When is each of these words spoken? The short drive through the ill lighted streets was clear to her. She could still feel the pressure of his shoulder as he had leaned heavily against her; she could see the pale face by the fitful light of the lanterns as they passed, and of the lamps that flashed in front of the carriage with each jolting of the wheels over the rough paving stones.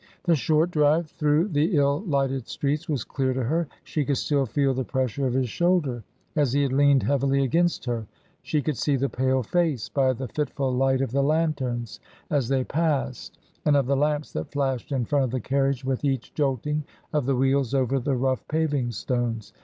The 0.23 0.35
short 0.35 0.71
drive 0.71 1.11
through 1.11 1.49
the 1.49 1.75
ill 1.77 2.01
lighted 2.07 2.47
streets 2.47 2.89
was 2.89 3.03
clear 3.03 3.33
to 3.33 3.43
her. 3.43 3.67
She 3.83 4.03
could 4.03 4.17
still 4.17 4.47
feel 4.47 4.73
the 4.73 4.83
pressure 4.83 5.27
of 5.27 5.35
his 5.35 5.47
shoulder 5.47 6.03
as 6.35 6.53
he 6.53 6.63
had 6.63 6.73
leaned 6.73 7.03
heavily 7.03 7.43
against 7.43 7.85
her; 7.85 8.07
she 8.41 8.63
could 8.63 8.79
see 8.79 8.95
the 8.95 9.09
pale 9.09 9.43
face 9.43 9.89
by 9.89 10.13
the 10.13 10.27
fitful 10.27 10.73
light 10.73 11.01
of 11.01 11.11
the 11.11 11.21
lanterns 11.21 11.99
as 12.31 12.47
they 12.47 12.63
passed, 12.63 13.37
and 13.63 13.75
of 13.77 13.85
the 13.85 13.95
lamps 13.95 14.33
that 14.33 14.51
flashed 14.51 14.91
in 14.91 15.05
front 15.05 15.25
of 15.25 15.29
the 15.29 15.39
carriage 15.39 15.85
with 15.85 16.03
each 16.03 16.33
jolting 16.33 16.83
of 17.13 17.27
the 17.27 17.35
wheels 17.35 17.75
over 17.75 17.99
the 17.99 18.15
rough 18.15 18.43
paving 18.47 18.89
stones. 18.91 19.53